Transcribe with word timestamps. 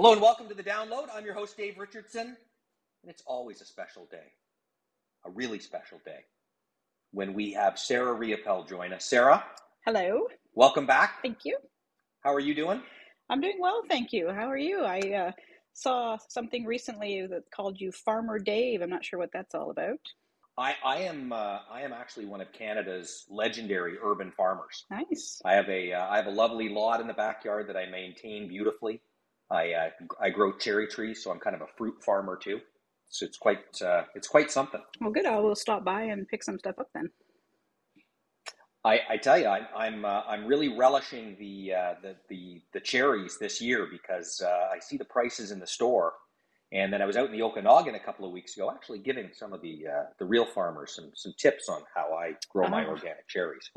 Hello 0.00 0.14
and 0.14 0.22
welcome 0.22 0.48
to 0.48 0.54
the 0.54 0.62
download. 0.62 1.08
I'm 1.14 1.26
your 1.26 1.34
host, 1.34 1.58
Dave 1.58 1.76
Richardson, 1.76 2.28
and 2.28 3.10
it's 3.10 3.22
always 3.26 3.60
a 3.60 3.66
special 3.66 4.08
day, 4.10 4.32
a 5.26 5.30
really 5.30 5.58
special 5.58 6.00
day, 6.06 6.20
when 7.12 7.34
we 7.34 7.52
have 7.52 7.78
Sarah 7.78 8.18
Riopelle 8.18 8.66
join 8.66 8.94
us. 8.94 9.04
Sarah, 9.04 9.44
Hello. 9.84 10.26
welcome 10.54 10.86
back. 10.86 11.20
Thank 11.20 11.44
you. 11.44 11.58
How 12.24 12.32
are 12.32 12.40
you 12.40 12.54
doing? 12.54 12.80
I'm 13.28 13.42
doing 13.42 13.58
well, 13.60 13.82
thank 13.90 14.10
you. 14.10 14.30
How 14.30 14.48
are 14.48 14.56
you? 14.56 14.84
I 14.84 15.00
uh, 15.00 15.32
saw 15.74 16.16
something 16.30 16.64
recently 16.64 17.26
that 17.26 17.42
called 17.54 17.78
you 17.78 17.92
Farmer 17.92 18.38
Dave. 18.38 18.80
I'm 18.80 18.88
not 18.88 19.04
sure 19.04 19.18
what 19.18 19.32
that's 19.34 19.54
all 19.54 19.70
about. 19.70 20.00
I, 20.56 20.76
I 20.82 20.96
am 21.00 21.30
uh, 21.30 21.58
I 21.70 21.82
am 21.82 21.92
actually 21.92 22.24
one 22.24 22.40
of 22.40 22.50
Canada's 22.54 23.26
legendary 23.28 23.98
urban 24.02 24.32
farmers. 24.34 24.86
Nice. 24.90 25.42
I 25.44 25.52
have 25.52 25.68
a 25.68 25.92
uh, 25.92 26.08
I 26.08 26.16
have 26.16 26.26
a 26.26 26.30
lovely 26.30 26.70
lot 26.70 27.02
in 27.02 27.06
the 27.06 27.12
backyard 27.12 27.68
that 27.68 27.76
I 27.76 27.84
maintain 27.84 28.48
beautifully. 28.48 29.02
I 29.50 29.72
uh, 29.72 29.90
I 30.20 30.30
grow 30.30 30.52
cherry 30.56 30.86
trees, 30.86 31.22
so 31.22 31.30
I'm 31.30 31.40
kind 31.40 31.56
of 31.56 31.62
a 31.62 31.66
fruit 31.76 32.02
farmer 32.04 32.36
too. 32.36 32.60
So 33.08 33.26
it's 33.26 33.36
quite 33.38 33.82
uh, 33.82 34.04
it's 34.14 34.28
quite 34.28 34.50
something. 34.50 34.80
Well, 35.00 35.10
good. 35.10 35.26
I 35.26 35.38
will 35.38 35.56
stop 35.56 35.84
by 35.84 36.02
and 36.02 36.28
pick 36.28 36.42
some 36.44 36.58
stuff 36.58 36.76
up 36.78 36.88
then. 36.94 37.10
I, 38.84 39.00
I 39.10 39.16
tell 39.18 39.36
you, 39.38 39.46
I'm 39.46 39.66
I'm, 39.76 40.04
uh, 40.06 40.22
I'm 40.26 40.46
really 40.46 40.68
relishing 40.68 41.36
the, 41.38 41.74
uh, 41.74 41.94
the 42.02 42.16
the 42.28 42.62
the 42.72 42.80
cherries 42.80 43.36
this 43.38 43.60
year 43.60 43.86
because 43.90 44.40
uh, 44.44 44.68
I 44.74 44.78
see 44.78 44.96
the 44.96 45.04
prices 45.04 45.50
in 45.50 45.58
the 45.58 45.66
store, 45.66 46.14
and 46.72 46.90
then 46.92 47.02
I 47.02 47.04
was 47.04 47.16
out 47.16 47.26
in 47.26 47.32
the 47.32 47.42
Okanagan 47.42 47.94
a 47.94 48.00
couple 48.00 48.24
of 48.24 48.32
weeks 48.32 48.56
ago, 48.56 48.70
actually 48.70 49.00
giving 49.00 49.30
some 49.34 49.52
of 49.52 49.60
the 49.60 49.86
uh, 49.86 50.04
the 50.18 50.24
real 50.24 50.46
farmers 50.46 50.94
some 50.94 51.10
some 51.14 51.34
tips 51.38 51.68
on 51.68 51.82
how 51.94 52.14
I 52.14 52.34
grow 52.48 52.68
my 52.68 52.84
Ah. 52.84 52.88
organic 52.88 53.28
cherries, 53.28 53.68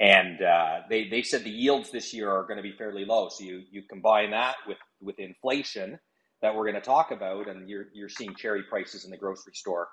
and 0.00 0.42
uh, 0.42 0.80
they 0.90 1.08
they 1.08 1.22
said 1.22 1.44
the 1.44 1.50
yields 1.50 1.92
this 1.92 2.14
year 2.14 2.30
are 2.30 2.44
going 2.44 2.58
to 2.58 2.64
be 2.64 2.74
fairly 2.78 3.06
low. 3.06 3.30
So 3.30 3.44
you 3.44 3.64
you 3.72 3.84
combine 3.90 4.32
that 4.32 4.56
with 4.68 4.78
with 5.02 5.20
inflation 5.20 6.00
that 6.42 6.54
we're 6.54 6.64
going 6.64 6.76
to 6.76 6.82
talk 6.82 7.12
about, 7.12 7.48
and 7.48 7.70
you're 7.70 7.86
you're 7.94 8.10
seeing 8.10 8.36
cherry 8.36 8.64
prices 8.64 9.06
in 9.06 9.12
the 9.12 9.18
grocery 9.18 9.54
store 9.54 9.88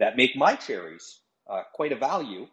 that 0.00 0.16
make 0.16 0.36
my 0.36 0.56
cherries 0.56 1.22
uh, 1.50 1.62
quite 1.74 1.92
a 1.92 1.96
value 1.96 2.48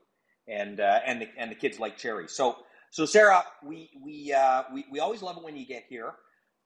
and 0.50 0.82
uh, 0.82 1.02
and 1.08 1.22
the 1.22 1.28
and 1.40 1.52
the 1.52 1.56
kids 1.56 1.80
like 1.80 1.98
cherries. 1.98 2.34
So 2.34 2.58
so 2.92 3.06
Sarah, 3.08 3.46
we 3.66 3.92
we 4.04 4.34
uh, 4.34 4.66
we 4.74 4.86
we 4.92 5.00
always 5.00 5.24
love 5.24 5.38
it 5.38 5.44
when 5.44 5.58
you 5.58 5.66
get 5.68 5.86
here 5.90 6.14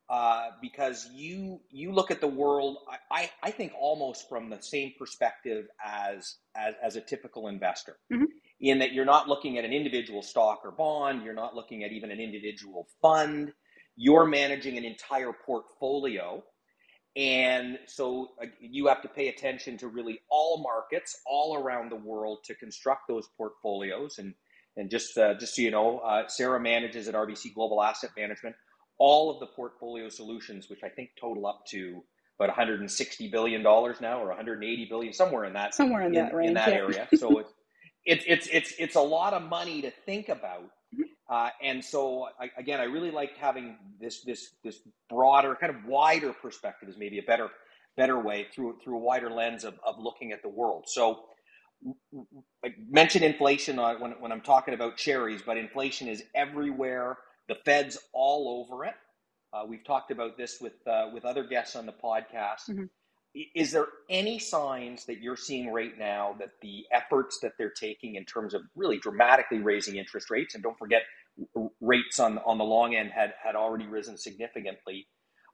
uh, 0.10 0.50
because 0.62 1.10
you 1.14 1.62
you 1.72 1.94
look 1.94 2.12
at 2.12 2.22
the 2.22 2.28
world. 2.28 2.78
I, 3.12 3.22
I 3.24 3.32
I 3.44 3.52
think 3.52 3.74
almost 3.80 4.30
from 4.30 4.50
the 4.50 4.62
same 4.62 4.94
perspective 5.00 5.68
as 5.86 6.38
as 6.58 6.76
as 6.84 6.96
a 6.98 7.02
typical 7.02 7.48
investor. 7.50 7.98
Mhm. 8.14 8.26
In 8.62 8.80
that 8.80 8.92
you're 8.94 9.06
not 9.06 9.30
looking 9.30 9.58
at 9.58 9.66
an 9.66 9.72
individual 9.72 10.22
stock 10.22 10.62
or 10.66 10.72
bond, 10.72 11.24
you're 11.24 11.34
not 11.34 11.56
looking 11.56 11.84
at 11.84 11.92
even 11.92 12.12
an 12.12 12.20
individual 12.20 12.88
fund. 13.02 13.54
You're 13.96 14.26
managing 14.26 14.78
an 14.78 14.86
entire 14.86 15.32
portfolio 15.34 16.44
and 17.16 17.80
so 17.86 18.30
uh, 18.42 18.46
you 18.62 18.88
have 18.88 19.02
to 19.02 19.08
pay 19.08 19.30
attention 19.30 19.78
to 19.80 19.88
really 19.88 20.22
all 20.30 20.62
markets 20.64 21.20
all 21.26 21.58
around 21.58 21.92
the 21.92 21.96
world 21.98 22.40
to 22.46 22.56
construct 22.56 23.08
those 23.08 23.28
portfolios. 23.38 24.20
And 24.20 24.34
and 24.78 24.90
just 24.90 25.18
uh, 25.18 25.34
just 25.34 25.56
so 25.56 25.62
you 25.62 25.72
know, 25.72 26.00
uh, 26.00 26.28
Sarah 26.28 26.60
manages 26.60 27.08
at 27.08 27.16
RBC 27.16 27.54
Global 27.54 27.84
Asset 27.84 28.12
Management 28.18 28.56
all 29.00 29.32
of 29.32 29.40
the 29.40 29.48
portfolio 29.48 30.10
solutions, 30.10 30.70
which 30.70 30.84
I 30.84 30.90
think 30.90 31.10
total 31.20 31.48
up 31.48 31.66
to 31.72 32.04
about 32.40 32.50
160 32.50 33.30
billion 33.30 33.64
dollars 33.64 34.00
now, 34.00 34.22
or 34.22 34.28
180 34.28 34.86
billion, 34.90 35.12
somewhere 35.14 35.46
in 35.46 35.54
that 35.54 35.74
Somewhere 35.74 36.02
in, 36.02 36.08
in, 36.08 36.14
that 36.14 36.34
range. 36.34 36.48
in 36.50 36.54
that 36.54 36.70
yeah. 36.70 36.76
area. 36.76 37.08
So 37.18 37.40
it's 37.40 37.54
it's 38.10 38.26
it's 38.28 38.48
it's 38.52 38.74
it's 38.80 38.96
a 38.98 39.02
lot 39.02 39.34
of 39.34 39.44
money 39.44 39.82
to 39.84 39.92
think 40.08 40.30
about. 40.30 40.72
Mhm. 40.96 41.04
Uh, 41.30 41.52
and 41.64 41.86
so 41.86 42.28
I, 42.40 42.52
again, 42.58 42.82
I 42.82 42.86
really 42.86 43.12
like 43.12 43.38
having 43.38 43.78
this 44.02 44.24
this 44.24 44.56
this 44.66 44.80
broader, 45.10 45.56
kind 45.56 45.76
of 45.76 45.86
wider 45.86 46.34
perspective 46.34 46.90
is 46.90 46.98
maybe 46.98 47.20
a 47.20 47.24
better 47.24 47.50
better 47.98 48.20
way 48.20 48.48
through 48.54 48.80
through 48.84 48.98
a 48.98 49.02
wider 49.02 49.32
lens 49.32 49.66
of, 49.66 49.76
of 49.86 50.00
looking 50.00 50.34
at 50.34 50.44
the 50.44 50.50
world. 50.50 50.86
So 50.88 51.26
I 52.66 52.74
mentioned 52.90 53.26
inflation 53.26 53.80
uh, 53.80 53.96
when, 54.00 54.12
when 54.22 54.32
I'm 54.32 54.42
talking 54.42 54.74
about 54.74 54.98
cherries, 54.98 55.42
but 55.46 55.58
inflation 55.58 56.08
is 56.10 56.24
everywhere. 56.36 57.18
The 57.50 57.56
Fed's 57.66 57.98
all 58.14 58.66
over 58.70 58.86
it. 58.86 58.96
Uh, 59.54 59.64
we've 59.68 59.86
talked 59.86 60.12
about 60.12 60.38
this 60.38 60.60
with 60.62 60.74
uh, 60.88 61.10
with 61.14 61.26
other 61.26 61.44
guests 61.46 61.76
on 61.76 61.86
the 61.86 61.94
podcast. 61.94 62.70
Mhm. 62.70 62.90
Is 63.34 63.72
there 63.72 63.88
any 64.10 64.40
signs 64.40 65.06
that 65.06 65.20
you're 65.22 65.38
seeing 65.38 65.72
right 65.72 65.98
now 65.98 66.36
that 66.40 66.50
the 66.62 66.86
efforts 66.92 67.40
that 67.42 67.54
they're 67.58 67.70
taking 67.70 68.16
in 68.16 68.26
terms 68.26 68.54
of 68.54 68.62
really 68.76 68.98
dramatically 68.98 69.60
raising 69.60 69.98
interest 69.98 70.30
rates, 70.32 70.56
and 70.56 70.64
don't 70.64 70.78
forget 70.78 71.04
rates 71.80 72.20
on 72.20 72.40
on 72.40 72.58
the 72.58 72.64
long 72.64 72.96
end 72.96 73.12
had 73.12 73.34
had 73.42 73.56
already 73.56 73.88
risen 73.88 74.18
significantly. 74.18 75.08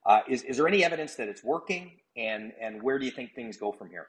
Uh, 0.06 0.22
is 0.30 0.44
is 0.44 0.58
there 0.58 0.68
any 0.68 0.84
evidence 0.86 1.16
that 1.16 1.28
it's 1.28 1.44
working, 1.44 1.92
and 2.16 2.54
and 2.62 2.82
where 2.82 2.98
do 2.98 3.06
you 3.06 3.12
think 3.12 3.34
things 3.36 3.58
go 3.58 3.72
from 3.72 3.90
here? 3.90 4.08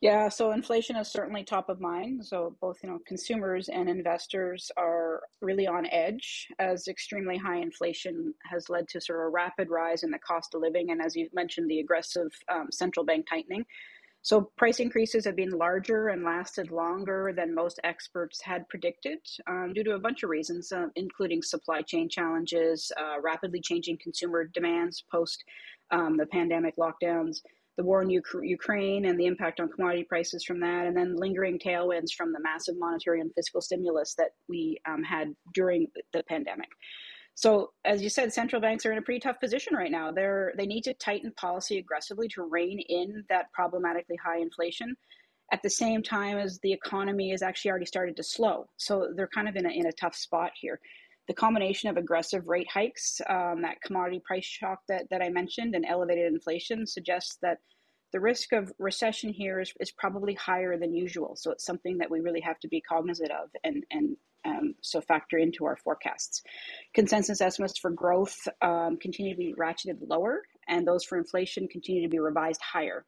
Yeah, 0.00 0.30
so 0.30 0.52
inflation 0.52 0.96
is 0.96 1.08
certainly 1.08 1.44
top 1.44 1.68
of 1.68 1.78
mind. 1.78 2.24
So 2.24 2.56
both, 2.62 2.78
you 2.82 2.88
know, 2.88 3.00
consumers 3.06 3.68
and 3.68 3.86
investors 3.86 4.70
are 4.78 5.20
really 5.42 5.66
on 5.66 5.86
edge 5.92 6.48
as 6.58 6.88
extremely 6.88 7.36
high 7.36 7.58
inflation 7.58 8.32
has 8.50 8.70
led 8.70 8.88
to 8.88 9.00
sort 9.00 9.20
of 9.20 9.26
a 9.26 9.28
rapid 9.28 9.68
rise 9.68 10.02
in 10.02 10.10
the 10.10 10.18
cost 10.18 10.54
of 10.54 10.62
living, 10.62 10.90
and 10.90 11.02
as 11.02 11.14
you 11.14 11.28
mentioned, 11.34 11.70
the 11.70 11.80
aggressive 11.80 12.30
um, 12.50 12.68
central 12.72 13.04
bank 13.04 13.26
tightening. 13.28 13.66
So 14.22 14.50
price 14.56 14.80
increases 14.80 15.24
have 15.26 15.36
been 15.36 15.50
larger 15.50 16.08
and 16.08 16.24
lasted 16.24 16.70
longer 16.70 17.32
than 17.34 17.54
most 17.54 17.78
experts 17.84 18.40
had 18.42 18.68
predicted, 18.68 19.18
um, 19.46 19.72
due 19.74 19.84
to 19.84 19.92
a 19.92 19.98
bunch 19.98 20.22
of 20.22 20.30
reasons, 20.30 20.72
uh, 20.72 20.86
including 20.96 21.42
supply 21.42 21.82
chain 21.82 22.08
challenges, 22.08 22.90
uh, 22.98 23.20
rapidly 23.20 23.60
changing 23.62 23.98
consumer 24.02 24.44
demands 24.44 25.04
post 25.10 25.44
um, 25.90 26.16
the 26.16 26.26
pandemic 26.26 26.76
lockdowns 26.76 27.40
the 27.80 27.86
war 27.86 28.02
in 28.02 28.14
Uk- 28.14 28.44
Ukraine 28.44 29.06
and 29.06 29.18
the 29.18 29.24
impact 29.24 29.58
on 29.58 29.70
commodity 29.70 30.04
prices 30.04 30.44
from 30.44 30.60
that, 30.60 30.86
and 30.86 30.94
then 30.94 31.16
lingering 31.16 31.58
tailwinds 31.58 32.12
from 32.12 32.30
the 32.30 32.40
massive 32.40 32.74
monetary 32.78 33.22
and 33.22 33.32
fiscal 33.34 33.62
stimulus 33.62 34.14
that 34.18 34.32
we 34.50 34.78
um, 34.86 35.02
had 35.02 35.34
during 35.54 35.86
the 36.12 36.22
pandemic. 36.24 36.68
So, 37.36 37.72
as 37.86 38.02
you 38.02 38.10
said, 38.10 38.34
central 38.34 38.60
banks 38.60 38.84
are 38.84 38.92
in 38.92 38.98
a 38.98 39.02
pretty 39.02 39.20
tough 39.20 39.40
position 39.40 39.74
right 39.74 39.90
now. 39.90 40.12
They're 40.12 40.52
they 40.58 40.66
need 40.66 40.84
to 40.84 40.94
tighten 40.94 41.32
policy 41.38 41.78
aggressively 41.78 42.28
to 42.34 42.42
rein 42.42 42.80
in 42.86 43.24
that 43.30 43.50
problematically 43.54 44.16
high 44.22 44.40
inflation. 44.40 44.94
At 45.50 45.62
the 45.62 45.70
same 45.70 46.02
time 46.02 46.36
as 46.36 46.60
the 46.62 46.72
economy 46.72 47.30
has 47.30 47.40
actually 47.40 47.70
already 47.70 47.86
started 47.86 48.14
to 48.16 48.22
slow, 48.22 48.68
so 48.76 49.08
they're 49.16 49.34
kind 49.34 49.48
of 49.48 49.56
in 49.56 49.64
a 49.64 49.70
in 49.70 49.86
a 49.86 49.92
tough 49.92 50.14
spot 50.14 50.50
here 50.60 50.78
the 51.28 51.34
combination 51.34 51.90
of 51.90 51.96
aggressive 51.96 52.48
rate 52.48 52.68
hikes, 52.68 53.20
um, 53.28 53.62
that 53.62 53.80
commodity 53.82 54.20
price 54.24 54.44
shock 54.44 54.80
that, 54.88 55.08
that 55.10 55.22
I 55.22 55.28
mentioned, 55.28 55.74
and 55.74 55.84
elevated 55.86 56.32
inflation 56.32 56.86
suggests 56.86 57.38
that 57.42 57.58
the 58.12 58.20
risk 58.20 58.52
of 58.52 58.72
recession 58.78 59.32
here 59.32 59.60
is, 59.60 59.72
is 59.78 59.92
probably 59.92 60.34
higher 60.34 60.76
than 60.76 60.94
usual. 60.94 61.36
So 61.36 61.52
it's 61.52 61.64
something 61.64 61.98
that 61.98 62.10
we 62.10 62.20
really 62.20 62.40
have 62.40 62.58
to 62.60 62.68
be 62.68 62.80
cognizant 62.80 63.30
of 63.30 63.50
and, 63.62 63.84
and 63.90 64.16
um, 64.44 64.74
so 64.80 65.00
factor 65.00 65.38
into 65.38 65.64
our 65.64 65.76
forecasts. 65.76 66.42
Consensus 66.94 67.40
estimates 67.40 67.78
for 67.78 67.90
growth 67.90 68.48
um, 68.62 68.96
continue 68.96 69.34
to 69.34 69.38
be 69.38 69.54
ratcheted 69.58 69.98
lower, 70.08 70.42
and 70.68 70.86
those 70.86 71.04
for 71.04 71.18
inflation 71.18 71.68
continue 71.68 72.02
to 72.02 72.08
be 72.08 72.18
revised 72.18 72.60
higher. 72.62 73.04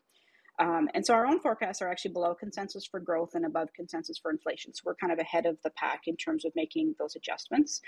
Um, 0.67 0.85
and 0.95 1.03
so 1.05 1.13
our 1.15 1.27
own 1.31 1.41
forecasts 1.47 1.83
are 1.83 1.91
actually 1.93 2.15
below 2.19 2.35
consensus 2.45 2.85
for 2.91 3.01
growth 3.09 3.33
and 3.35 3.45
above 3.45 3.69
consensus 3.81 4.17
for 4.23 4.31
inflation. 4.37 4.73
So 4.73 4.83
we're 4.85 4.95
kind 5.03 5.13
of 5.13 5.19
ahead 5.19 5.47
of 5.51 5.57
the 5.65 5.73
pack 5.83 6.03
in 6.07 6.17
terms 6.17 6.45
of 6.45 6.53
making 6.63 6.87
those 7.01 7.15
adjustments. 7.17 7.81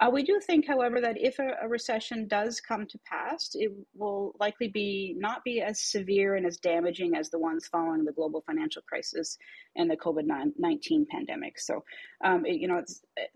Uh, 0.00 0.10
we 0.16 0.22
do 0.30 0.40
think, 0.48 0.66
however, 0.66 0.98
that 1.06 1.16
if 1.30 1.38
a, 1.38 1.50
a 1.64 1.68
recession 1.78 2.18
does 2.38 2.60
come 2.70 2.84
to 2.92 2.98
pass, 3.12 3.40
it 3.54 3.70
will 3.94 4.24
likely 4.44 4.68
be 4.68 5.14
not 5.26 5.38
be 5.44 5.56
as 5.70 5.76
severe 5.80 6.30
and 6.36 6.46
as 6.50 6.56
damaging 6.72 7.14
as 7.20 7.30
the 7.30 7.38
ones 7.48 7.68
following 7.74 8.04
the 8.04 8.16
global 8.18 8.42
financial 8.50 8.82
crisis 8.90 9.38
and 9.76 9.88
the 9.88 9.96
COVID 9.96 10.26
nineteen 10.58 11.06
pandemic. 11.14 11.54
So, 11.68 11.84
um, 12.24 12.44
it, 12.44 12.56
you 12.62 12.68
know, 12.68 12.82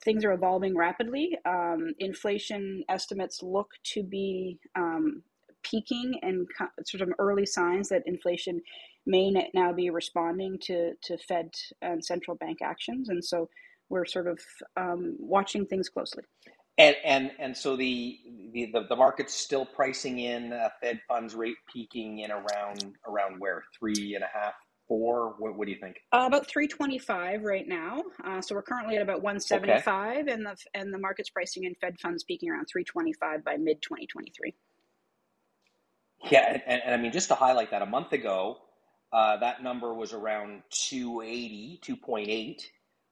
things 0.05 0.25
are 0.25 0.33
evolving 0.33 0.75
rapidly. 0.77 1.27
Um, 1.45 1.81
inflation 1.99 2.83
estimates 2.89 3.37
look 3.57 3.71
to 3.93 4.03
be 4.03 4.59
um, 4.75 5.23
peaking 5.63 6.19
and 6.23 6.47
sort 6.85 7.03
of 7.03 7.11
early 7.19 7.47
signs 7.47 7.89
that 7.89 8.03
inflation 8.07 8.61
may 9.07 9.31
now 9.55 9.73
be 9.73 9.91
responding 9.91 10.59
to, 10.63 10.93
to 11.03 11.19
Fed 11.19 11.51
and 11.83 12.05
central 12.05 12.37
bank 12.37 12.59
actions. 12.63 13.09
And 13.09 13.25
so 13.25 13.49
we're 13.89 14.05
sort 14.05 14.29
of 14.29 14.39
um, 14.77 15.17
watching 15.19 15.67
things 15.67 15.89
closely. 15.89 16.23
And 16.79 16.97
and 17.05 17.31
and 17.39 17.55
so 17.55 17.77
the 17.77 18.19
the 18.53 18.73
the, 18.89 18.97
market's 18.97 19.35
still 19.35 19.67
pricing 19.67 20.21
in 20.21 20.53
uh, 20.53 20.71
Fed 20.81 21.01
funds 21.07 21.35
rate 21.35 21.57
peaking 21.71 22.21
in 22.21 22.31
around 22.31 22.95
around 23.07 23.39
where 23.39 23.65
three 23.79 24.15
and 24.15 24.25
a 24.25 24.29
half, 24.33 24.55
four. 24.89 25.35
What, 25.39 25.59
what 25.59 25.67
do 25.67 25.73
you 25.73 25.79
think? 25.79 25.97
Uh, 26.11 26.25
about 26.27 26.47
325 26.47 27.43
right 27.43 27.69
now. 27.69 28.03
Uh, 28.25 28.41
so 28.41 28.55
we're 28.55 28.63
currently 28.63 28.97
at 28.97 29.03
about 29.03 29.21
175, 29.21 30.29
and 30.29 30.47
the 30.47 30.57
and 30.73 30.95
the 30.95 30.99
market's 30.99 31.29
pricing 31.29 31.65
in 31.65 31.75
Fed 31.83 32.01
funds 32.01 32.25
peaking 32.25 32.49
around 32.49 32.65
325 32.65 33.45
by 33.45 33.59
mid 33.59 33.83
2023. 33.83 34.55
Yeah, 36.25 36.45
and, 36.55 36.63
and, 36.67 36.83
and 36.85 36.95
I 36.95 36.99
mean 36.99 37.13
just 37.13 37.29
to 37.29 37.35
highlight 37.35 37.71
that, 37.73 37.83
a 37.83 37.87
month 37.87 38.13
ago, 38.13 38.59
uh, 39.13 39.39
that 39.39 39.63
number 39.63 39.95
was 39.95 40.13
around 40.13 40.63
280, 40.71 41.81
2.8. 41.85 42.63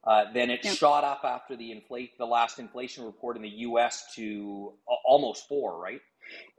Uh, 0.04 0.32
then 0.32 0.50
it 0.50 0.64
Yep. 0.64 0.78
shot 0.78 1.04
up 1.04 1.22
after 1.24 1.56
the 1.56 1.72
inflate 1.72 2.18
the 2.18 2.26
last 2.26 2.58
inflation 2.58 3.04
report 3.04 3.36
in 3.36 3.42
the 3.42 3.48
U.S. 3.50 4.14
to 4.16 4.74
almost 5.04 5.48
four, 5.48 5.80
right? 5.80 6.00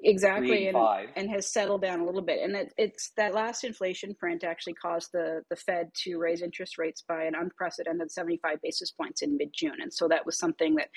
Exactly 0.03 0.67
and, 0.67 0.77
and, 1.15 1.29
has 1.29 1.51
settled 1.51 1.81
down 1.81 1.99
a 1.99 2.05
little 2.05 2.21
bit 2.21 2.39
and 2.41 2.55
it, 2.55 2.73
it's 2.77 3.11
that 3.17 3.33
last 3.33 3.63
inflation 3.63 4.15
print 4.15 4.43
actually 4.43 4.73
caused 4.73 5.11
the 5.11 5.41
the 5.49 5.55
fed 5.55 5.91
to 5.93 6.17
raise 6.17 6.41
interest 6.41 6.77
rates 6.77 7.03
by 7.07 7.23
an 7.23 7.35
unprecedented 7.35 8.11
75 8.11 8.61
basis 8.61 8.91
points 8.91 9.21
in 9.21 9.37
mid-june 9.37 9.77
and 9.81 9.93
so 9.93 10.07
that 10.07 10.25
was 10.25 10.37
something 10.37 10.75
that 10.75 10.89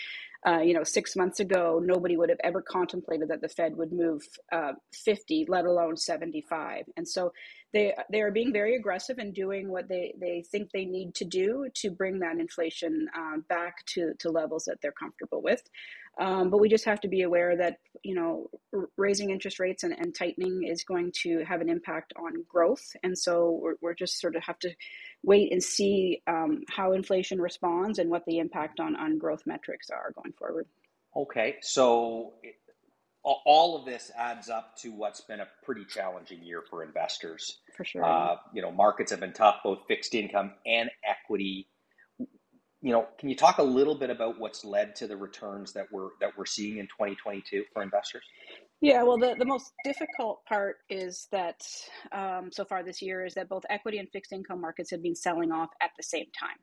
uh, 0.46 0.60
you 0.60 0.74
know 0.74 0.84
six 0.84 1.16
months 1.16 1.40
ago 1.40 1.80
nobody 1.82 2.16
would 2.16 2.28
have 2.28 2.40
ever 2.44 2.62
contemplated 2.62 3.28
that 3.28 3.40
the 3.40 3.48
fed 3.48 3.76
would 3.76 3.92
move 3.92 4.22
uh, 4.52 4.72
50 4.92 5.46
let 5.48 5.64
alone 5.64 5.96
75 5.96 6.84
and 6.96 7.08
so 7.08 7.32
they 7.72 7.94
they 8.10 8.20
are 8.20 8.30
being 8.30 8.52
very 8.52 8.76
aggressive 8.76 9.18
and 9.18 9.34
doing 9.34 9.68
what 9.68 9.88
they, 9.88 10.14
they 10.20 10.44
think 10.50 10.70
they 10.70 10.84
need 10.84 11.14
to 11.14 11.24
do 11.24 11.68
to 11.74 11.90
bring 11.90 12.18
that 12.20 12.38
inflation 12.38 13.08
uh, 13.16 13.38
back 13.48 13.84
to, 13.86 14.12
to 14.18 14.30
levels 14.30 14.64
that 14.66 14.78
they're 14.80 14.92
comfortable 14.92 15.42
with. 15.42 15.62
Um, 16.20 16.50
but 16.50 16.58
we 16.58 16.68
just 16.68 16.84
have 16.84 17.00
to 17.00 17.08
be 17.08 17.22
aware 17.22 17.56
that 17.56 17.78
you 18.02 18.14
know 18.14 18.50
raising 18.96 19.30
interest 19.30 19.58
rates 19.58 19.82
and, 19.82 19.94
and 19.98 20.14
tightening 20.14 20.64
is 20.64 20.84
going 20.84 21.12
to 21.22 21.42
have 21.44 21.60
an 21.60 21.70
impact 21.70 22.12
on 22.16 22.44
growth, 22.48 22.94
and 23.02 23.16
so 23.16 23.58
we're, 23.62 23.74
we're 23.80 23.94
just 23.94 24.20
sort 24.20 24.36
of 24.36 24.42
have 24.44 24.58
to 24.60 24.70
wait 25.22 25.52
and 25.52 25.62
see 25.62 26.22
um, 26.26 26.62
how 26.68 26.92
inflation 26.92 27.40
responds 27.40 27.98
and 27.98 28.10
what 28.10 28.24
the 28.26 28.38
impact 28.38 28.78
on 28.78 28.94
on 28.96 29.18
growth 29.18 29.42
metrics 29.46 29.88
are 29.90 30.12
going 30.14 30.32
forward. 30.38 30.66
Okay, 31.16 31.56
so 31.62 32.34
all 33.24 33.76
of 33.76 33.84
this 33.84 34.10
adds 34.16 34.50
up 34.50 34.76
to 34.78 34.90
what's 34.90 35.20
been 35.20 35.40
a 35.40 35.48
pretty 35.64 35.84
challenging 35.84 36.42
year 36.42 36.62
for 36.68 36.82
investors. 36.82 37.58
For 37.76 37.84
sure. 37.84 38.04
Uh, 38.04 38.36
you 38.52 38.62
know, 38.62 38.72
markets 38.72 39.10
have 39.12 39.20
been 39.20 39.32
tough, 39.32 39.60
both 39.62 39.80
fixed 39.86 40.14
income 40.14 40.52
and 40.66 40.90
equity. 41.08 41.68
You 42.82 42.92
know, 42.92 43.06
can 43.16 43.28
you 43.28 43.36
talk 43.36 43.58
a 43.58 43.62
little 43.62 43.94
bit 43.94 44.10
about 44.10 44.40
what's 44.40 44.64
led 44.64 44.96
to 44.96 45.06
the 45.06 45.16
returns 45.16 45.72
that 45.72 45.86
we're 45.92 46.10
that 46.20 46.36
we're 46.36 46.46
seeing 46.46 46.78
in 46.78 46.86
2022 46.86 47.64
for 47.72 47.82
investors? 47.82 48.24
Yeah, 48.80 49.04
well, 49.04 49.16
the, 49.16 49.36
the 49.38 49.44
most 49.44 49.72
difficult 49.84 50.44
part 50.44 50.78
is 50.90 51.28
that 51.30 51.60
um, 52.10 52.50
so 52.50 52.64
far 52.64 52.82
this 52.82 53.00
year 53.00 53.24
is 53.24 53.34
that 53.34 53.48
both 53.48 53.62
equity 53.70 53.98
and 53.98 54.08
fixed 54.10 54.32
income 54.32 54.60
markets 54.60 54.90
have 54.90 55.00
been 55.00 55.14
selling 55.14 55.52
off 55.52 55.70
at 55.80 55.90
the 55.96 56.02
same 56.02 56.26
time. 56.38 56.58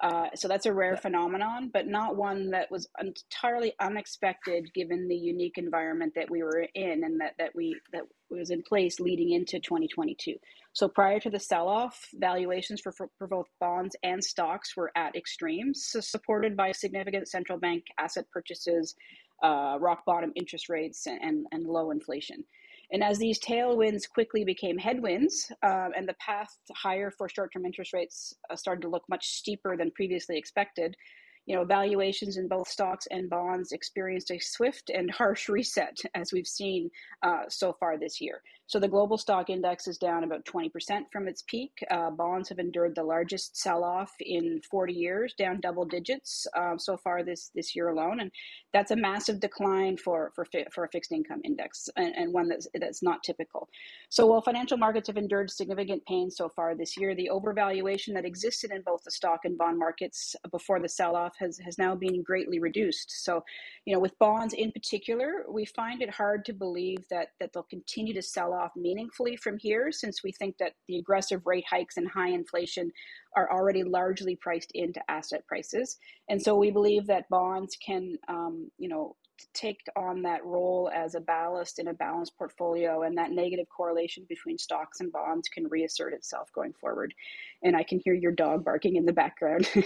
Uh, 0.00 0.28
so 0.34 0.48
that's 0.48 0.64
a 0.64 0.72
rare 0.72 0.96
phenomenon, 0.96 1.70
but 1.72 1.86
not 1.86 2.16
one 2.16 2.50
that 2.50 2.70
was 2.70 2.88
entirely 3.00 3.74
unexpected 3.80 4.72
given 4.72 5.08
the 5.08 5.16
unique 5.16 5.58
environment 5.58 6.14
that 6.14 6.30
we 6.30 6.42
were 6.42 6.66
in 6.74 7.04
and 7.04 7.20
that, 7.20 7.34
that 7.38 7.54
we 7.54 7.78
that 7.92 8.04
was 8.30 8.50
in 8.50 8.62
place 8.62 8.98
leading 8.98 9.32
into 9.32 9.60
2022. 9.60 10.36
So 10.72 10.88
prior 10.88 11.18
to 11.20 11.30
the 11.30 11.40
sell-off, 11.40 12.08
valuations 12.14 12.80
for, 12.80 12.92
for, 12.92 13.08
for 13.18 13.26
both 13.26 13.46
bonds 13.58 13.96
and 14.04 14.22
stocks 14.22 14.76
were 14.76 14.92
at 14.96 15.16
extremes, 15.16 15.86
so 15.90 16.00
supported 16.00 16.56
by 16.56 16.72
significant 16.72 17.28
central 17.28 17.58
bank 17.58 17.84
asset 17.98 18.26
purchases, 18.32 18.94
uh, 19.42 19.78
rock 19.80 20.04
bottom 20.06 20.32
interest 20.36 20.68
rates, 20.68 21.06
and, 21.06 21.20
and, 21.22 21.46
and 21.50 21.66
low 21.66 21.90
inflation. 21.90 22.44
And 22.92 23.02
as 23.04 23.18
these 23.18 23.40
tailwinds 23.40 24.08
quickly 24.08 24.44
became 24.44 24.78
headwinds, 24.78 25.50
uh, 25.62 25.88
and 25.96 26.08
the 26.08 26.14
path 26.14 26.56
higher 26.74 27.10
for 27.10 27.28
short 27.28 27.52
term 27.52 27.64
interest 27.64 27.92
rates 27.92 28.34
uh, 28.48 28.56
started 28.56 28.82
to 28.82 28.88
look 28.88 29.04
much 29.08 29.26
steeper 29.26 29.76
than 29.76 29.90
previously 29.92 30.36
expected, 30.36 30.96
you 31.46 31.56
know, 31.56 31.64
valuations 31.64 32.36
in 32.36 32.48
both 32.48 32.68
stocks 32.68 33.06
and 33.10 33.30
bonds 33.30 33.72
experienced 33.72 34.30
a 34.30 34.38
swift 34.38 34.90
and 34.90 35.10
harsh 35.10 35.48
reset, 35.48 35.96
as 36.14 36.32
we've 36.32 36.46
seen 36.46 36.90
uh, 37.22 37.42
so 37.48 37.76
far 37.80 37.98
this 37.98 38.20
year. 38.20 38.42
So 38.70 38.78
the 38.78 38.86
global 38.86 39.18
stock 39.18 39.50
index 39.50 39.88
is 39.88 39.98
down 39.98 40.22
about 40.22 40.44
20% 40.44 40.70
from 41.12 41.26
its 41.26 41.42
peak. 41.42 41.84
Uh, 41.90 42.08
bonds 42.10 42.48
have 42.50 42.60
endured 42.60 42.94
the 42.94 43.02
largest 43.02 43.56
sell-off 43.56 44.14
in 44.20 44.60
40 44.70 44.92
years, 44.92 45.34
down 45.36 45.58
double 45.60 45.84
digits 45.84 46.46
uh, 46.56 46.78
so 46.78 46.96
far 46.96 47.24
this 47.24 47.50
this 47.52 47.74
year 47.74 47.88
alone, 47.88 48.20
and 48.20 48.30
that's 48.72 48.92
a 48.92 48.96
massive 48.96 49.40
decline 49.40 49.96
for 49.96 50.30
for 50.36 50.46
for 50.72 50.84
a 50.84 50.88
fixed 50.88 51.10
income 51.10 51.40
index 51.44 51.88
and, 51.96 52.14
and 52.14 52.32
one 52.32 52.48
that's 52.48 52.68
that's 52.74 53.02
not 53.02 53.24
typical. 53.24 53.68
So 54.08 54.26
while 54.26 54.40
financial 54.40 54.78
markets 54.78 55.08
have 55.08 55.16
endured 55.16 55.50
significant 55.50 56.06
pain 56.06 56.30
so 56.30 56.48
far 56.48 56.76
this 56.76 56.96
year, 56.96 57.16
the 57.16 57.28
overvaluation 57.32 58.14
that 58.14 58.24
existed 58.24 58.70
in 58.70 58.82
both 58.82 59.02
the 59.02 59.10
stock 59.10 59.40
and 59.42 59.58
bond 59.58 59.80
markets 59.80 60.36
before 60.52 60.78
the 60.78 60.88
sell-off 60.88 61.34
has 61.40 61.58
has 61.58 61.76
now 61.76 61.96
been 61.96 62.22
greatly 62.22 62.60
reduced. 62.60 63.24
So, 63.24 63.42
you 63.84 63.92
know, 63.92 64.00
with 64.00 64.16
bonds 64.20 64.54
in 64.54 64.70
particular, 64.70 65.44
we 65.48 65.64
find 65.64 66.02
it 66.02 66.10
hard 66.10 66.44
to 66.44 66.52
believe 66.52 66.98
that 67.10 67.30
that 67.40 67.52
they'll 67.52 67.64
continue 67.64 68.14
to 68.14 68.22
sell 68.22 68.52
off 68.52 68.59
meaningfully 68.76 69.36
from 69.36 69.58
here 69.58 69.90
since 69.92 70.22
we 70.22 70.32
think 70.32 70.56
that 70.58 70.72
the 70.88 70.98
aggressive 70.98 71.42
rate 71.46 71.64
hikes 71.68 71.96
and 71.96 72.08
high 72.08 72.30
inflation 72.30 72.90
are 73.36 73.50
already 73.52 73.82
largely 73.82 74.36
priced 74.36 74.72
into 74.74 75.00
asset 75.10 75.46
prices. 75.46 75.96
And 76.28 76.40
so 76.40 76.56
we 76.56 76.70
believe 76.70 77.06
that 77.06 77.28
bonds 77.28 77.76
can, 77.84 78.16
um, 78.28 78.70
you 78.78 78.88
know, 78.88 79.16
take 79.54 79.80
on 79.96 80.22
that 80.22 80.44
role 80.44 80.90
as 80.94 81.14
a 81.14 81.20
ballast 81.20 81.78
in 81.78 81.88
a 81.88 81.94
balanced 81.94 82.36
portfolio 82.36 83.02
and 83.02 83.16
that 83.16 83.30
negative 83.30 83.66
correlation 83.74 84.26
between 84.28 84.58
stocks 84.58 85.00
and 85.00 85.10
bonds 85.12 85.48
can 85.48 85.66
reassert 85.68 86.12
itself 86.12 86.50
going 86.54 86.74
forward. 86.80 87.14
And 87.62 87.76
I 87.76 87.82
can 87.82 88.00
hear 88.04 88.14
your 88.14 88.32
dog 88.32 88.64
barking 88.64 88.96
in 88.96 89.06
the 89.06 89.12
background. 89.12 89.68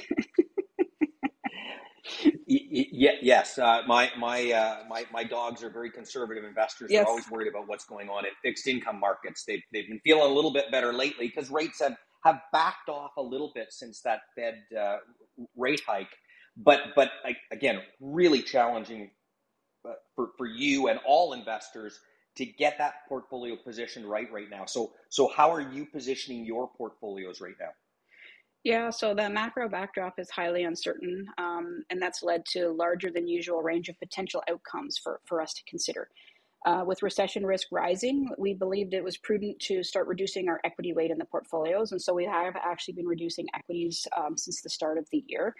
Yeah, 2.47 3.13
yes. 3.23 3.59
Uh, 3.59 3.83
my 3.87 4.11
my 4.19 4.53
uh, 4.53 4.85
my 4.89 5.07
my 5.13 5.25
dogs 5.25 5.63
are 5.63 5.71
very 5.71 5.91
conservative 5.91 6.45
investors. 6.45 6.91
Yes. 6.91 7.01
They're 7.05 7.11
always 7.11 7.31
worried 7.31 7.49
about 7.49 7.69
what's 7.69 7.85
going 7.85 8.09
on 8.09 8.27
in 8.27 8.33
fixed 8.43 8.67
income 8.67 9.01
markets. 9.01 9.45
They've 9.47 9.63
they've 9.73 9.89
been 9.89 10.01
feeling 10.05 10.31
a 10.31 10.35
little 10.35 10.53
bit 10.53 10.71
better 10.71 10.93
lately 10.93 11.29
because 11.29 11.51
rates 11.51 11.81
have 11.81 11.97
have 12.25 12.41
backed 12.53 12.89
off 12.89 13.13
a 13.17 13.23
little 13.23 13.53
bit 13.55 13.73
since 13.73 14.01
that 14.03 14.21
Fed 14.37 14.63
uh, 14.79 14.99
rate 15.57 15.83
hike. 15.87 16.11
But 16.57 16.81
but 16.95 17.11
again, 17.53 17.81
really 18.01 18.43
challenging 18.43 19.11
uh, 19.89 19.95
for 20.15 20.31
for 20.39 20.47
you 20.47 20.89
and 20.89 21.01
all 21.07 21.33
investors 21.33 22.01
to 22.37 22.47
get 22.47 22.79
that 22.79 22.95
portfolio 23.09 23.57
positioned 23.57 24.07
right 24.07 24.31
right 24.33 24.51
now. 24.51 24.67
So 24.67 24.93
so 25.09 25.29
how 25.35 25.53
are 25.53 25.61
you 25.61 25.87
positioning 25.87 26.45
your 26.45 26.69
portfolios 26.77 27.41
right 27.41 27.57
now? 27.61 27.71
Yeah, 28.65 28.89
so 28.89 29.15
the 29.15 29.29
macro 29.29 29.69
backdrop 29.69 30.19
is 30.19 30.31
highly 30.31 30.65
uncertain, 30.65 31.27
um, 31.37 31.85
and 31.91 32.01
that's 32.01 32.23
led 32.23 32.47
to 32.47 32.61
a 32.63 32.73
larger 32.73 33.11
than 33.11 33.29
usual 33.29 33.61
range 33.61 33.91
of 33.91 33.99
potential 33.99 34.43
outcomes 34.49 34.97
for, 34.97 35.21
for 35.27 35.43
us 35.43 35.53
to 35.53 35.63
consider. 35.69 36.09
Uh, 36.65 36.83
with 36.87 37.03
recession 37.03 37.45
risk 37.45 37.67
rising, 37.71 38.27
we 38.39 38.55
believed 38.55 38.95
it 38.95 39.05
was 39.05 39.19
prudent 39.19 39.59
to 39.61 39.83
start 39.83 40.07
reducing 40.07 40.49
our 40.49 40.63
equity 40.65 40.95
weight 40.95 41.11
in 41.11 41.19
the 41.19 41.27
portfolios, 41.27 41.93
and 41.93 42.01
so 42.01 42.15
we 42.15 42.25
have 42.25 42.57
actually 42.57 42.95
been 42.95 43.07
reducing 43.07 43.47
equities 43.55 44.07
um, 44.17 44.35
since 44.35 44.63
the 44.63 44.71
start 44.71 44.97
of 44.97 45.07
the 45.13 45.23
year. 45.27 45.55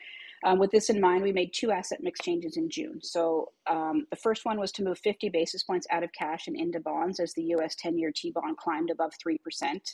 Um, 0.47 0.59
with 0.59 0.71
this 0.71 0.89
in 0.89 0.99
mind, 0.99 1.23
we 1.23 1.31
made 1.31 1.53
two 1.53 1.73
asset 1.73 1.99
mix 2.03 2.21
changes 2.21 2.57
in 2.57 2.71
June. 2.71 3.01
So 3.03 3.53
um, 3.67 4.07
the 4.09 4.17
first 4.17 4.47
one 4.47 4.59
was 4.59 4.73
to 4.73 4.83
move 4.83 4.99
50 4.99 5.29
basis 5.29 5.63
points 5.63 5.87
out 5.91 6.05
of 6.05 6.13
cash 6.13 6.47
and 6.47 6.57
into 6.57 6.81
bonds 6.81 7.21
as 7.21 7.35
the 7.35 7.43
U.S. 7.43 7.77
10-year 7.85 8.13
T-bond 8.17 8.57
climbed 8.57 8.89
above 8.89 9.13
three 9.23 9.37
percent 9.37 9.91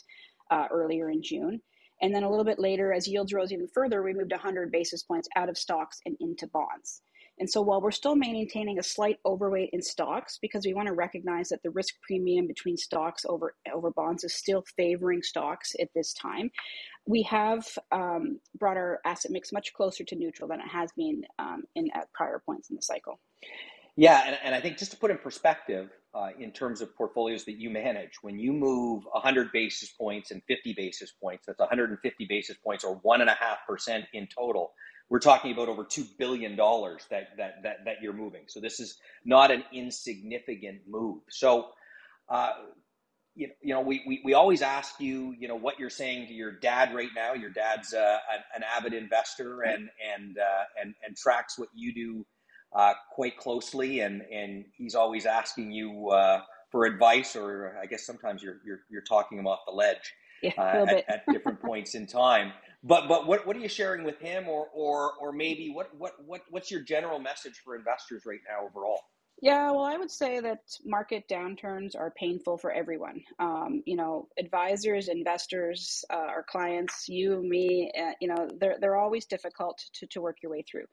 uh, 0.49 0.67
earlier 0.71 1.09
in 1.09 1.21
June. 1.21 1.61
And 2.01 2.13
then 2.13 2.23
a 2.23 2.29
little 2.29 2.45
bit 2.45 2.59
later, 2.59 2.91
as 2.93 3.07
yields 3.07 3.33
rose 3.33 3.51
even 3.51 3.67
further, 3.67 4.01
we 4.01 4.13
moved 4.13 4.31
100 4.31 4.71
basis 4.71 5.03
points 5.03 5.29
out 5.35 5.49
of 5.49 5.57
stocks 5.57 5.99
and 6.05 6.17
into 6.19 6.47
bonds. 6.47 7.01
And 7.39 7.49
so 7.49 7.61
while 7.61 7.81
we're 7.81 7.91
still 7.91 8.15
maintaining 8.15 8.77
a 8.77 8.83
slight 8.83 9.17
overweight 9.25 9.71
in 9.73 9.81
stocks, 9.81 10.37
because 10.41 10.65
we 10.65 10.75
want 10.75 10.87
to 10.87 10.93
recognize 10.93 11.49
that 11.49 11.63
the 11.63 11.71
risk 11.71 11.95
premium 12.05 12.45
between 12.45 12.77
stocks 12.77 13.25
over, 13.27 13.55
over 13.73 13.89
bonds 13.89 14.23
is 14.23 14.35
still 14.35 14.63
favoring 14.77 15.23
stocks 15.23 15.73
at 15.79 15.89
this 15.95 16.13
time, 16.13 16.51
we 17.07 17.23
have 17.23 17.65
um, 17.91 18.39
brought 18.59 18.77
our 18.77 18.99
asset 19.05 19.31
mix 19.31 19.51
much 19.51 19.73
closer 19.73 20.03
to 20.03 20.15
neutral 20.15 20.47
than 20.49 20.59
it 20.59 20.67
has 20.67 20.91
been 20.95 21.23
um, 21.39 21.63
in 21.75 21.89
at 21.95 22.13
prior 22.13 22.41
points 22.45 22.69
in 22.69 22.75
the 22.75 22.81
cycle. 22.83 23.19
Yeah, 23.97 24.23
and, 24.25 24.37
and 24.43 24.55
I 24.55 24.61
think 24.61 24.77
just 24.79 24.91
to 24.91 24.97
put 24.97 25.11
in 25.11 25.19
perspective, 25.19 25.91
uh, 26.15 26.29
in 26.39 26.51
terms 26.51 26.81
of 26.81 26.95
portfolios 26.95 27.45
that 27.45 27.59
you 27.59 27.69
manage, 27.69 28.13
when 28.23 28.39
you 28.39 28.53
move 28.53 29.03
100 29.11 29.51
basis 29.51 29.91
points 29.91 30.31
and 30.31 30.41
50 30.47 30.73
basis 30.73 31.11
points, 31.11 31.45
that's 31.47 31.59
150 31.59 32.25
basis 32.25 32.57
points 32.57 32.83
or 32.83 32.95
one 33.03 33.21
and 33.21 33.29
a 33.29 33.35
half 33.35 33.59
percent 33.67 34.05
in 34.13 34.27
total. 34.27 34.73
We're 35.09 35.19
talking 35.19 35.51
about 35.53 35.69
over 35.69 35.85
two 35.85 36.05
billion 36.17 36.55
dollars 36.55 37.05
that, 37.11 37.29
that 37.37 37.63
that 37.63 37.77
that 37.85 37.95
you're 38.01 38.13
moving. 38.13 38.43
So 38.47 38.61
this 38.61 38.79
is 38.79 38.97
not 39.25 39.51
an 39.51 39.63
insignificant 39.73 40.81
move. 40.89 41.23
So, 41.29 41.71
uh, 42.29 42.53
you, 43.35 43.49
you 43.61 43.73
know, 43.73 43.81
we, 43.81 44.03
we, 44.07 44.21
we 44.25 44.33
always 44.33 44.61
ask 44.61 44.99
you, 44.99 45.35
you 45.37 45.47
know, 45.49 45.55
what 45.57 45.79
you're 45.79 45.89
saying 45.89 46.27
to 46.27 46.33
your 46.33 46.53
dad 46.53 46.95
right 46.95 47.09
now. 47.15 47.33
Your 47.33 47.49
dad's 47.51 47.93
uh, 47.93 48.19
an, 48.33 48.39
an, 48.55 48.63
avid 48.63 48.93
investor 48.93 49.61
and 49.63 49.89
and 50.15 50.37
uh, 50.37 50.63
and 50.81 50.95
and 51.05 51.17
tracks 51.17 51.59
what 51.59 51.69
you 51.75 51.93
do 51.93 52.25
uh, 52.73 52.93
quite 53.11 53.37
closely, 53.37 53.99
and 54.01 54.21
and 54.31 54.65
he's 54.77 54.95
always 54.95 55.25
asking 55.25 55.71
you 55.71 56.09
uh, 56.09 56.41
for 56.71 56.85
advice, 56.85 57.35
or 57.35 57.77
I 57.81 57.85
guess 57.85 58.05
sometimes 58.05 58.41
you're 58.41 58.57
you're, 58.65 58.81
you're 58.89 59.03
talking 59.03 59.37
him 59.37 59.47
off 59.47 59.59
the 59.67 59.73
ledge 59.73 60.13
yeah, 60.41 60.51
uh, 60.57 60.85
at, 60.87 61.09
at, 61.09 61.23
different 61.31 61.61
points 61.65 61.95
in 61.95 62.07
time. 62.07 62.53
But 62.83 63.07
but 63.07 63.27
what, 63.27 63.45
what 63.45 63.55
are 63.55 63.59
you 63.59 63.69
sharing 63.69 64.03
with 64.03 64.19
him, 64.19 64.47
or 64.47 64.67
or 64.73 65.13
or 65.19 65.31
maybe 65.31 65.69
what 65.69 65.89
what 65.97 66.13
what 66.25 66.41
what's 66.49 66.71
your 66.71 66.81
general 66.81 67.19
message 67.19 67.61
for 67.63 67.75
investors 67.75 68.23
right 68.25 68.39
now 68.49 68.65
overall? 68.65 69.01
Yeah, 69.41 69.71
well, 69.71 69.85
I 69.85 69.97
would 69.97 70.11
say 70.11 70.39
that 70.39 70.59
market 70.85 71.23
downturns 71.27 71.95
are 71.97 72.13
painful 72.15 72.59
for 72.59 72.71
everyone. 72.71 73.21
Um, 73.39 73.81
you 73.87 73.95
know, 73.95 74.27
advisors, 74.37 75.07
investors, 75.07 76.05
uh, 76.11 76.15
our 76.15 76.43
clients, 76.43 77.09
you, 77.09 77.41
me, 77.41 77.91
uh, 77.99 78.11
you 78.21 78.27
know, 78.27 78.47
they're 78.59 78.77
they're 78.79 78.97
always 78.97 79.25
difficult 79.25 79.83
to 79.93 80.07
to 80.07 80.21
work 80.21 80.37
your 80.43 80.51
way 80.51 80.63
through. 80.69 80.85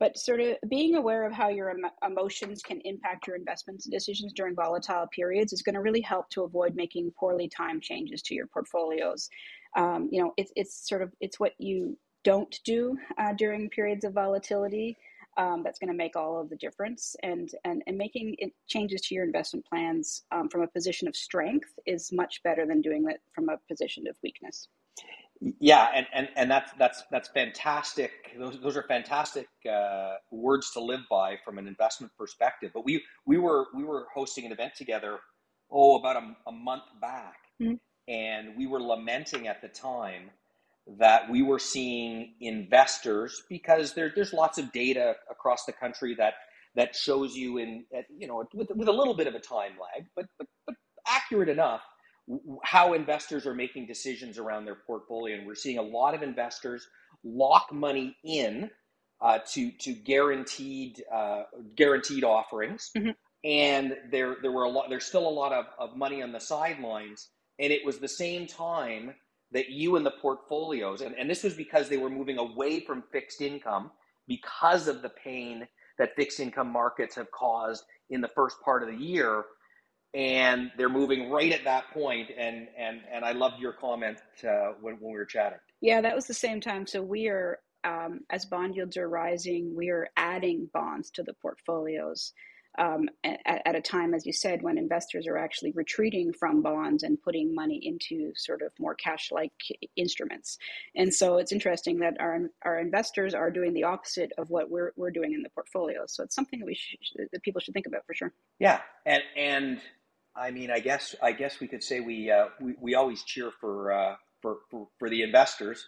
But 0.00 0.18
sort 0.18 0.40
of 0.40 0.56
being 0.68 0.96
aware 0.96 1.24
of 1.24 1.32
how 1.32 1.48
your 1.48 1.70
em- 1.70 1.90
emotions 2.06 2.62
can 2.62 2.80
impact 2.84 3.26
your 3.26 3.36
investment 3.36 3.82
decisions 3.90 4.32
during 4.32 4.54
volatile 4.54 5.06
periods 5.14 5.52
is 5.52 5.62
going 5.62 5.74
to 5.74 5.80
really 5.80 6.00
help 6.00 6.28
to 6.30 6.42
avoid 6.42 6.74
making 6.74 7.12
poorly 7.18 7.48
timed 7.48 7.82
changes 7.82 8.22
to 8.22 8.34
your 8.34 8.46
portfolios. 8.46 9.28
Um, 9.76 10.08
you 10.10 10.22
know, 10.22 10.32
it's 10.36 10.52
it's 10.56 10.88
sort 10.88 11.02
of 11.02 11.12
it's 11.20 11.38
what 11.38 11.52
you 11.58 11.96
don't 12.24 12.58
do 12.64 12.96
uh, 13.18 13.32
during 13.34 13.68
periods 13.70 14.04
of 14.04 14.14
volatility 14.14 14.96
um, 15.36 15.62
that's 15.62 15.78
going 15.78 15.90
to 15.90 15.96
make 15.96 16.16
all 16.16 16.40
of 16.40 16.48
the 16.48 16.56
difference. 16.56 17.14
And 17.22 17.50
and 17.64 17.82
and 17.86 17.96
making 17.96 18.36
changes 18.66 19.00
to 19.02 19.14
your 19.14 19.24
investment 19.24 19.66
plans 19.66 20.24
um, 20.32 20.48
from 20.48 20.62
a 20.62 20.68
position 20.68 21.06
of 21.08 21.16
strength 21.16 21.70
is 21.86 22.10
much 22.12 22.42
better 22.42 22.66
than 22.66 22.80
doing 22.80 23.04
it 23.08 23.20
from 23.34 23.48
a 23.48 23.58
position 23.68 24.06
of 24.08 24.16
weakness. 24.22 24.68
Yeah, 25.40 25.88
and, 25.94 26.06
and, 26.14 26.28
and 26.36 26.50
that's 26.50 26.72
that's 26.78 27.02
that's 27.10 27.28
fantastic. 27.28 28.12
Those, 28.38 28.60
those 28.60 28.76
are 28.76 28.84
fantastic 28.84 29.48
uh, 29.70 30.14
words 30.30 30.70
to 30.72 30.80
live 30.80 31.00
by 31.10 31.36
from 31.44 31.58
an 31.58 31.68
investment 31.68 32.12
perspective. 32.18 32.70
But 32.74 32.84
we 32.84 33.02
we 33.26 33.38
were 33.38 33.66
we 33.76 33.84
were 33.84 34.06
hosting 34.14 34.46
an 34.46 34.52
event 34.52 34.72
together, 34.76 35.18
oh, 35.70 35.98
about 35.98 36.16
a, 36.16 36.36
a 36.48 36.52
month 36.52 36.84
back, 37.00 37.36
mm-hmm. 37.62 37.74
and 38.08 38.56
we 38.56 38.66
were 38.66 38.80
lamenting 38.80 39.46
at 39.48 39.60
the 39.60 39.68
time 39.68 40.30
that 40.98 41.30
we 41.30 41.42
were 41.42 41.58
seeing 41.58 42.34
investors 42.40 43.42
because 43.48 43.94
there, 43.94 44.12
there's 44.14 44.32
lots 44.32 44.58
of 44.58 44.72
data 44.72 45.14
across 45.30 45.64
the 45.66 45.72
country 45.72 46.14
that 46.16 46.34
that 46.74 46.96
shows 46.96 47.36
you 47.36 47.58
in 47.58 47.84
you 48.18 48.26
know 48.26 48.44
with, 48.54 48.70
with 48.74 48.88
a 48.88 48.92
little 48.92 49.14
bit 49.14 49.26
of 49.26 49.34
a 49.34 49.40
time 49.40 49.72
lag, 49.80 50.06
but 50.16 50.26
but, 50.38 50.46
but 50.66 50.76
accurate 51.06 51.50
enough 51.50 51.82
how 52.62 52.94
investors 52.94 53.46
are 53.46 53.54
making 53.54 53.86
decisions 53.86 54.38
around 54.38 54.64
their 54.64 54.76
portfolio. 54.86 55.36
And 55.36 55.46
we're 55.46 55.54
seeing 55.54 55.78
a 55.78 55.82
lot 55.82 56.14
of 56.14 56.22
investors 56.22 56.86
lock 57.22 57.72
money 57.72 58.16
in 58.24 58.70
uh, 59.20 59.38
to 59.52 59.70
to 59.70 59.92
guaranteed 59.92 61.02
uh, 61.12 61.44
guaranteed 61.76 62.24
offerings, 62.24 62.90
mm-hmm. 62.96 63.10
and 63.44 63.96
there 64.10 64.36
there 64.42 64.52
were 64.52 64.64
a 64.64 64.68
lot. 64.68 64.90
There's 64.90 65.04
still 65.04 65.26
a 65.26 65.30
lot 65.30 65.52
of, 65.52 65.66
of 65.78 65.96
money 65.96 66.22
on 66.22 66.32
the 66.32 66.40
sidelines, 66.40 67.30
and 67.58 67.72
it 67.72 67.84
was 67.84 67.98
the 67.98 68.08
same 68.08 68.46
time 68.46 69.14
that 69.52 69.70
you 69.70 69.96
and 69.96 70.04
the 70.04 70.10
portfolios, 70.10 71.00
and, 71.00 71.14
and 71.16 71.30
this 71.30 71.44
was 71.44 71.54
because 71.54 71.88
they 71.88 71.96
were 71.96 72.10
moving 72.10 72.38
away 72.38 72.80
from 72.80 73.04
fixed 73.12 73.40
income 73.40 73.90
because 74.26 74.88
of 74.88 75.00
the 75.00 75.10
pain 75.10 75.66
that 75.98 76.16
fixed 76.16 76.40
income 76.40 76.70
markets 76.70 77.14
have 77.14 77.30
caused 77.30 77.84
in 78.10 78.20
the 78.20 78.30
first 78.34 78.56
part 78.64 78.82
of 78.82 78.88
the 78.88 79.02
year 79.02 79.44
and 80.14 80.70
they're 80.76 80.88
moving 80.88 81.30
right 81.30 81.52
at 81.52 81.64
that 81.64 81.90
point 81.92 82.30
and 82.36 82.68
and 82.78 83.00
and 83.12 83.24
i 83.24 83.32
loved 83.32 83.58
your 83.58 83.72
comment 83.72 84.18
uh, 84.44 84.72
when, 84.80 84.94
when 84.94 85.12
we 85.12 85.18
were 85.18 85.24
chatting 85.24 85.58
yeah 85.80 86.00
that 86.00 86.14
was 86.14 86.26
the 86.26 86.34
same 86.34 86.60
time 86.60 86.86
so 86.86 87.02
we 87.02 87.28
are 87.28 87.58
um, 87.84 88.20
as 88.30 88.46
bond 88.46 88.74
yields 88.74 88.96
are 88.96 89.08
rising 89.08 89.74
we 89.76 89.90
are 89.90 90.08
adding 90.16 90.68
bonds 90.72 91.10
to 91.10 91.22
the 91.22 91.34
portfolios 91.34 92.32
um, 92.78 93.08
at, 93.22 93.40
at, 93.46 93.76
a 93.76 93.80
time, 93.80 94.14
as 94.14 94.26
you 94.26 94.32
said, 94.32 94.62
when 94.62 94.78
investors 94.78 95.26
are 95.26 95.36
actually 95.36 95.72
retreating 95.72 96.32
from 96.32 96.62
bonds 96.62 97.02
and 97.02 97.20
putting 97.22 97.54
money 97.54 97.80
into 97.82 98.32
sort 98.34 98.62
of 98.62 98.72
more 98.80 98.94
cash-like 98.94 99.52
instruments. 99.96 100.58
And 100.96 101.14
so 101.14 101.38
it's 101.38 101.52
interesting 101.52 102.00
that 102.00 102.16
our 102.18 102.50
our 102.62 102.80
investors 102.80 103.34
are 103.34 103.50
doing 103.50 103.74
the 103.74 103.84
opposite 103.84 104.32
of 104.38 104.50
what 104.50 104.70
we're 104.70 104.92
we're 104.96 105.12
doing 105.12 105.34
in 105.34 105.42
the 105.42 105.50
portfolio. 105.50 106.04
So 106.06 106.24
it's 106.24 106.34
something 106.34 106.58
that 106.58 106.66
we 106.66 106.74
should, 106.74 107.28
that 107.32 107.42
people 107.42 107.60
should 107.60 107.74
think 107.74 107.86
about 107.86 108.06
for 108.06 108.14
sure. 108.14 108.32
Yeah, 108.58 108.80
and 109.06 109.22
and 109.36 109.80
I 110.36 110.50
mean, 110.50 110.70
I 110.70 110.80
guess 110.80 111.14
I 111.22 111.32
guess 111.32 111.60
we 111.60 111.68
could 111.68 111.82
say 111.82 112.00
we 112.00 112.30
uh, 112.30 112.46
we, 112.60 112.74
we 112.80 112.94
always 112.94 113.22
cheer 113.22 113.50
for, 113.60 113.92
uh, 113.92 114.16
for, 114.42 114.58
for 114.70 114.88
for 114.98 115.08
the 115.08 115.22
investors, 115.22 115.86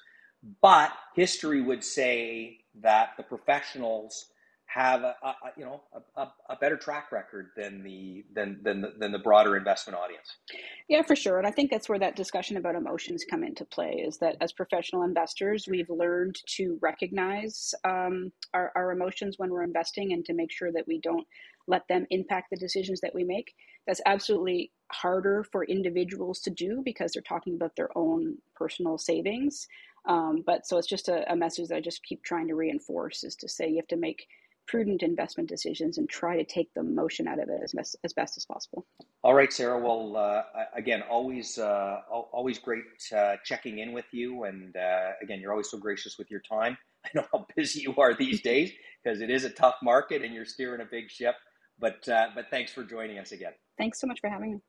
but 0.62 0.92
history 1.14 1.60
would 1.60 1.82
say 1.82 2.58
that 2.82 3.10
the 3.16 3.22
professionals 3.22 4.26
have 4.66 5.02
a, 5.02 5.14
a 5.22 5.34
you 5.56 5.64
know 5.64 5.80
a, 6.16 6.26
a, 6.50 6.56
better 6.56 6.76
track 6.76 7.12
record 7.12 7.50
than 7.56 7.82
the 7.82 8.24
than 8.34 8.58
than 8.62 8.80
the, 8.80 8.92
than 8.98 9.12
the 9.12 9.18
broader 9.18 9.56
investment 9.56 9.98
audience. 9.98 10.36
Yeah, 10.88 11.02
for 11.02 11.16
sure, 11.16 11.38
and 11.38 11.46
I 11.46 11.50
think 11.50 11.70
that's 11.70 11.88
where 11.88 11.98
that 11.98 12.16
discussion 12.16 12.56
about 12.56 12.74
emotions 12.74 13.24
come 13.28 13.44
into 13.44 13.64
play. 13.64 14.04
Is 14.06 14.18
that 14.18 14.36
as 14.40 14.52
professional 14.52 15.02
investors, 15.02 15.66
we've 15.68 15.88
learned 15.88 16.36
to 16.56 16.78
recognize 16.82 17.74
um, 17.84 18.32
our, 18.54 18.72
our 18.74 18.90
emotions 18.90 19.36
when 19.38 19.50
we're 19.50 19.62
investing, 19.62 20.12
and 20.12 20.24
to 20.26 20.34
make 20.34 20.52
sure 20.52 20.72
that 20.72 20.86
we 20.86 21.00
don't 21.00 21.26
let 21.66 21.86
them 21.88 22.06
impact 22.10 22.50
the 22.50 22.56
decisions 22.56 23.00
that 23.00 23.14
we 23.14 23.24
make. 23.24 23.54
That's 23.86 24.00
absolutely 24.06 24.72
harder 24.92 25.44
for 25.50 25.64
individuals 25.64 26.40
to 26.40 26.50
do 26.50 26.82
because 26.84 27.12
they're 27.12 27.22
talking 27.22 27.54
about 27.54 27.76
their 27.76 27.96
own 27.96 28.38
personal 28.54 28.98
savings. 28.98 29.66
Um, 30.06 30.42
but 30.46 30.66
so 30.66 30.78
it's 30.78 30.86
just 30.86 31.08
a, 31.08 31.30
a 31.30 31.36
message 31.36 31.68
that 31.68 31.76
I 31.76 31.80
just 31.80 32.04
keep 32.04 32.22
trying 32.22 32.48
to 32.48 32.54
reinforce 32.54 33.24
is 33.24 33.34
to 33.36 33.48
say 33.48 33.68
you 33.68 33.76
have 33.76 33.88
to 33.88 33.96
make 33.96 34.28
prudent 34.66 35.02
investment 35.02 35.48
decisions 35.48 35.98
and 35.98 36.08
try 36.08 36.36
to 36.36 36.44
take 36.44 36.72
the 36.74 36.82
motion 36.82 37.28
out 37.28 37.38
of 37.38 37.48
it 37.48 37.60
as 37.62 37.72
best 37.72 37.96
as, 38.04 38.12
best 38.12 38.36
as 38.36 38.44
possible. 38.44 38.86
All 39.22 39.34
right, 39.34 39.52
Sarah. 39.52 39.78
Well, 39.78 40.16
uh, 40.16 40.42
again, 40.74 41.02
always 41.02 41.58
uh, 41.58 42.00
always 42.10 42.58
great 42.58 42.84
uh, 43.16 43.36
checking 43.44 43.78
in 43.78 43.92
with 43.92 44.06
you, 44.12 44.44
and 44.44 44.76
uh, 44.76 45.12
again, 45.22 45.40
you're 45.40 45.52
always 45.52 45.70
so 45.70 45.78
gracious 45.78 46.18
with 46.18 46.30
your 46.30 46.40
time. 46.40 46.76
I 47.04 47.10
know 47.14 47.24
how 47.32 47.46
busy 47.56 47.80
you 47.80 47.94
are 47.96 48.14
these 48.14 48.42
days 48.42 48.72
because 49.02 49.20
it 49.20 49.30
is 49.30 49.44
a 49.44 49.50
tough 49.50 49.76
market, 49.82 50.22
and 50.22 50.34
you're 50.34 50.44
steering 50.44 50.80
a 50.80 50.84
big 50.84 51.10
ship. 51.10 51.36
But 51.78 52.08
uh, 52.08 52.28
but 52.34 52.46
thanks 52.50 52.72
for 52.72 52.84
joining 52.84 53.18
us 53.18 53.32
again. 53.32 53.52
Thanks 53.78 54.00
so 54.00 54.06
much 54.06 54.20
for 54.20 54.30
having 54.30 54.52
me. 54.52 54.60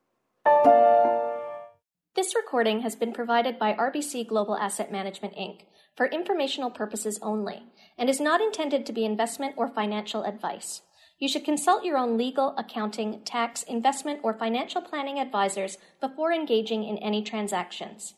This 2.16 2.36
recording 2.36 2.82
has 2.82 2.96
been 2.96 3.14
provided 3.14 3.60
by 3.60 3.74
RBC 3.74 4.28
Global 4.28 4.58
Asset 4.58 4.92
Management 4.92 5.36
Inc. 5.36 5.62
for 5.96 6.08
informational 6.08 6.72
purposes 6.72 7.20
only 7.22 7.64
and 7.98 8.10
is 8.10 8.20
not 8.20 8.42
intended 8.42 8.86
to 8.86 8.94
be 8.94 9.06
investment 9.06 9.54
or 9.56 9.68
financial 9.68 10.24
advice. 10.24 10.82
You 11.20 11.28
should 11.28 11.46
consult 11.46 11.84
your 11.84 11.98
own 11.98 12.18
legal, 12.18 12.56
accounting, 12.58 13.22
tax, 13.24 13.64
investment, 13.64 14.20
or 14.24 14.34
financial 14.34 14.82
planning 14.82 15.20
advisors 15.20 15.78
before 16.02 16.32
engaging 16.32 16.84
in 16.84 16.98
any 16.98 17.24
transactions. 17.24 18.16